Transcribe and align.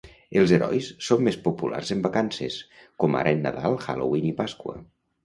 Els 0.39 0.51
herois 0.55 0.85
són 1.07 1.19
més 1.27 1.35
populars 1.43 1.91
en 1.95 2.01
vacances, 2.05 2.55
com 3.05 3.19
ara 3.21 3.35
en 3.39 3.45
Nadal, 3.49 3.77
Halloween 3.87 4.27
i 4.31 4.33
Pasqua. 4.41 4.75